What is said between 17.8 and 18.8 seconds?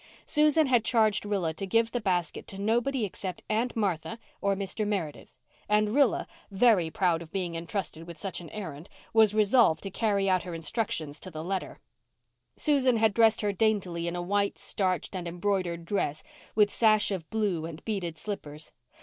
beaded slippers.